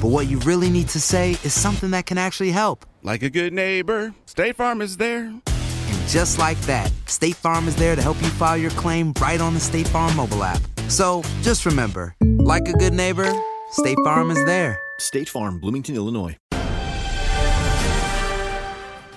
but 0.00 0.08
what 0.08 0.28
you 0.28 0.38
really 0.40 0.70
need 0.70 0.88
to 0.88 1.00
say 1.00 1.32
is 1.44 1.52
something 1.52 1.90
that 1.90 2.06
can 2.06 2.18
actually 2.18 2.50
help. 2.50 2.86
Like 3.02 3.22
a 3.22 3.30
good 3.30 3.52
neighbor, 3.52 4.14
State 4.24 4.56
Farm 4.56 4.80
is 4.80 4.96
there. 4.96 5.24
And 5.26 6.08
just 6.08 6.38
like 6.38 6.60
that, 6.62 6.90
State 7.06 7.36
Farm 7.36 7.68
is 7.68 7.76
there 7.76 7.94
to 7.96 8.02
help 8.02 8.20
you 8.22 8.28
file 8.28 8.56
your 8.56 8.70
claim 8.72 9.12
right 9.20 9.40
on 9.40 9.54
the 9.54 9.60
State 9.60 9.88
Farm 9.88 10.14
mobile 10.16 10.42
app. 10.42 10.60
So 10.88 11.22
just 11.42 11.66
remember, 11.66 12.14
like 12.38 12.68
a 12.68 12.72
good 12.72 12.94
neighbor, 12.94 13.30
State 13.72 13.98
Farm 14.04 14.30
is 14.30 14.42
there. 14.46 14.78
State 14.98 15.28
Farm, 15.28 15.60
Bloomington, 15.60 15.94
Illinois. 15.94 16.36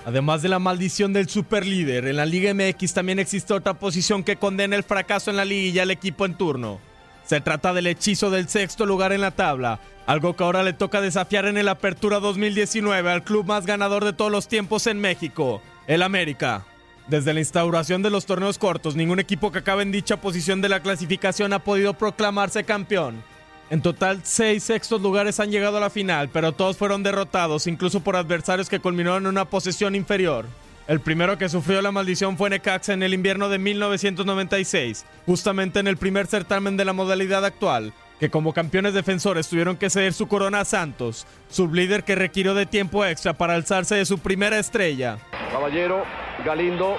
Además 0.06 0.42
de 0.42 0.50
la 0.50 0.58
maldición 0.58 1.14
del 1.14 1.30
superlíder, 1.30 2.06
en 2.06 2.16
la 2.16 2.26
Liga 2.26 2.52
MX 2.52 2.92
también 2.92 3.18
existe 3.18 3.54
otra 3.54 3.78
posición 3.78 4.22
que 4.22 4.36
condena 4.36 4.76
el 4.76 4.82
fracaso 4.82 5.30
en 5.30 5.38
la 5.38 5.46
liguilla 5.46 5.82
al 5.82 5.90
equipo 5.90 6.26
en 6.26 6.34
turno. 6.34 6.78
Se 7.24 7.40
trata 7.40 7.72
del 7.72 7.86
hechizo 7.86 8.30
del 8.30 8.48
sexto 8.48 8.84
lugar 8.84 9.12
en 9.12 9.22
la 9.22 9.30
tabla, 9.30 9.80
algo 10.06 10.36
que 10.36 10.44
ahora 10.44 10.62
le 10.62 10.74
toca 10.74 11.00
desafiar 11.00 11.46
en 11.46 11.56
el 11.56 11.68
Apertura 11.68 12.20
2019 12.20 13.10
al 13.10 13.24
club 13.24 13.46
más 13.46 13.64
ganador 13.64 14.04
de 14.04 14.12
todos 14.12 14.30
los 14.30 14.46
tiempos 14.46 14.86
en 14.86 15.00
México, 15.00 15.62
el 15.86 16.02
América. 16.02 16.66
Desde 17.08 17.34
la 17.34 17.40
instauración 17.40 18.02
de 18.02 18.10
los 18.10 18.26
torneos 18.26 18.58
cortos, 18.58 18.96
ningún 18.96 19.20
equipo 19.20 19.52
que 19.52 19.58
acabe 19.58 19.82
en 19.82 19.92
dicha 19.92 20.20
posición 20.20 20.60
de 20.60 20.68
la 20.68 20.80
clasificación 20.80 21.52
ha 21.52 21.58
podido 21.58 21.94
proclamarse 21.94 22.64
campeón. 22.64 23.22
En 23.70 23.80
total, 23.80 24.20
seis 24.24 24.62
sextos 24.64 25.00
lugares 25.00 25.40
han 25.40 25.50
llegado 25.50 25.78
a 25.78 25.80
la 25.80 25.90
final, 25.90 26.28
pero 26.28 26.52
todos 26.52 26.76
fueron 26.76 27.02
derrotados, 27.02 27.66
incluso 27.66 28.00
por 28.00 28.16
adversarios 28.16 28.68
que 28.68 28.80
culminaron 28.80 29.24
en 29.24 29.28
una 29.28 29.46
posesión 29.46 29.94
inferior. 29.94 30.46
El 30.86 31.00
primero 31.00 31.38
que 31.38 31.48
sufrió 31.48 31.80
la 31.80 31.92
maldición 31.92 32.36
fue 32.36 32.50
Necaxa 32.50 32.92
en 32.92 33.02
el 33.02 33.14
invierno 33.14 33.48
de 33.48 33.58
1996, 33.58 35.06
justamente 35.24 35.80
en 35.80 35.86
el 35.86 35.96
primer 35.96 36.26
certamen 36.26 36.76
de 36.76 36.84
la 36.84 36.92
modalidad 36.92 37.42
actual, 37.46 37.94
que 38.20 38.28
como 38.28 38.52
campeones 38.52 38.92
defensores 38.92 39.48
tuvieron 39.48 39.78
que 39.78 39.88
ceder 39.88 40.12
su 40.12 40.28
corona 40.28 40.60
a 40.60 40.64
Santos, 40.66 41.26
sublíder 41.48 42.04
que 42.04 42.14
requirió 42.14 42.52
de 42.52 42.66
tiempo 42.66 43.02
extra 43.02 43.32
para 43.32 43.54
alzarse 43.54 43.94
de 43.94 44.04
su 44.04 44.18
primera 44.18 44.58
estrella. 44.58 45.16
Caballero, 45.50 46.04
Galindo, 46.44 46.98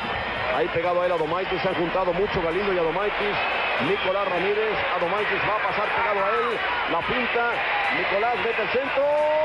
ahí 0.55 0.67
pegado 0.73 1.03
a 1.03 1.05
él 1.05 1.11
Adomaitis, 1.11 1.61
se 1.61 1.67
han 1.67 1.75
juntado 1.75 2.11
mucho 2.11 2.41
Galindo 2.41 2.73
y 2.73 2.79
Adomaitis. 2.79 3.37
Nicolás 3.87 4.27
Ramírez, 4.27 4.73
Adomaitis 4.97 5.41
va 5.47 5.61
a 5.61 5.67
pasar 5.69 5.87
pegado 5.95 6.25
a 6.25 6.29
él, 6.29 6.57
la 6.91 6.99
pinta, 7.05 7.51
Nicolás 7.99 8.35
mete 8.37 8.61
el 8.63 8.69
centro. 8.69 9.44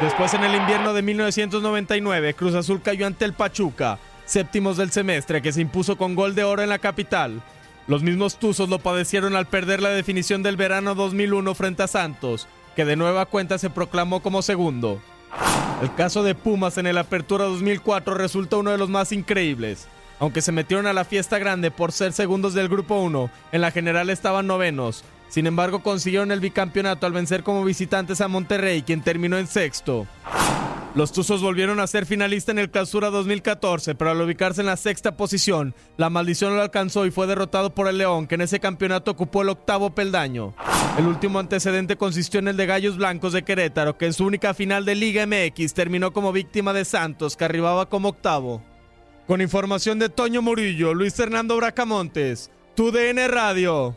Después 0.00 0.34
en 0.34 0.42
el 0.42 0.54
invierno 0.54 0.92
de 0.92 1.02
1999, 1.02 2.34
Cruz 2.34 2.54
Azul 2.54 2.82
cayó 2.82 3.06
ante 3.06 3.24
el 3.24 3.32
Pachuca, 3.32 3.98
séptimos 4.26 4.76
del 4.76 4.90
semestre, 4.90 5.40
que 5.40 5.52
se 5.52 5.60
impuso 5.60 5.96
con 5.96 6.14
gol 6.14 6.34
de 6.34 6.42
oro 6.42 6.62
en 6.62 6.68
la 6.68 6.80
capital. 6.80 7.40
Los 7.86 8.02
mismos 8.02 8.38
Tuzos 8.38 8.68
lo 8.68 8.80
padecieron 8.80 9.36
al 9.36 9.46
perder 9.46 9.80
la 9.80 9.90
definición 9.90 10.42
del 10.42 10.56
verano 10.56 10.94
2001 10.94 11.54
frente 11.54 11.84
a 11.84 11.86
Santos, 11.86 12.48
que 12.74 12.84
de 12.84 12.96
nueva 12.96 13.26
cuenta 13.26 13.56
se 13.56 13.70
proclamó 13.70 14.20
como 14.20 14.42
segundo. 14.42 15.00
El 15.80 15.94
caso 15.94 16.22
de 16.22 16.34
Pumas 16.34 16.76
en 16.76 16.86
el 16.86 16.98
Apertura 16.98 17.44
2004 17.44 18.14
resulta 18.14 18.56
uno 18.56 18.72
de 18.72 18.78
los 18.78 18.88
más 18.88 19.12
increíbles. 19.12 19.86
Aunque 20.18 20.42
se 20.42 20.52
metieron 20.52 20.86
a 20.86 20.92
la 20.92 21.04
fiesta 21.04 21.38
grande 21.38 21.70
por 21.70 21.92
ser 21.92 22.12
segundos 22.12 22.54
del 22.54 22.68
Grupo 22.68 22.96
1, 22.96 23.30
en 23.52 23.60
la 23.60 23.70
general 23.70 24.10
estaban 24.10 24.46
novenos. 24.46 25.04
Sin 25.34 25.48
embargo, 25.48 25.82
consiguieron 25.82 26.30
el 26.30 26.38
bicampeonato 26.38 27.06
al 27.06 27.12
vencer 27.12 27.42
como 27.42 27.64
visitantes 27.64 28.20
a 28.20 28.28
Monterrey, 28.28 28.82
quien 28.82 29.02
terminó 29.02 29.36
en 29.36 29.48
sexto. 29.48 30.06
Los 30.94 31.10
Tuzos 31.10 31.42
volvieron 31.42 31.80
a 31.80 31.88
ser 31.88 32.06
finalista 32.06 32.52
en 32.52 32.60
el 32.60 32.70
Clausura 32.70 33.10
2014, 33.10 33.96
pero 33.96 34.12
al 34.12 34.20
ubicarse 34.20 34.60
en 34.60 34.68
la 34.68 34.76
sexta 34.76 35.16
posición, 35.16 35.74
la 35.96 36.08
maldición 36.08 36.54
lo 36.54 36.62
alcanzó 36.62 37.04
y 37.04 37.10
fue 37.10 37.26
derrotado 37.26 37.74
por 37.74 37.88
el 37.88 37.98
León, 37.98 38.28
que 38.28 38.36
en 38.36 38.42
ese 38.42 38.60
campeonato 38.60 39.10
ocupó 39.10 39.42
el 39.42 39.48
octavo 39.48 39.90
peldaño. 39.90 40.54
El 40.98 41.08
último 41.08 41.40
antecedente 41.40 41.96
consistió 41.96 42.38
en 42.38 42.46
el 42.46 42.56
de 42.56 42.66
Gallos 42.66 42.96
Blancos 42.96 43.32
de 43.32 43.42
Querétaro, 43.42 43.98
que 43.98 44.06
en 44.06 44.12
su 44.12 44.24
única 44.24 44.54
final 44.54 44.84
de 44.84 44.94
Liga 44.94 45.26
MX 45.26 45.74
terminó 45.74 46.12
como 46.12 46.30
víctima 46.30 46.72
de 46.72 46.84
Santos, 46.84 47.36
que 47.36 47.44
arribaba 47.44 47.88
como 47.88 48.10
octavo. 48.10 48.62
Con 49.26 49.40
información 49.40 49.98
de 49.98 50.10
Toño 50.10 50.42
Murillo, 50.42 50.94
Luis 50.94 51.12
Fernando 51.12 51.56
Bracamontes, 51.56 52.52
tu 52.76 52.92
DN 52.92 53.26
Radio. 53.26 53.96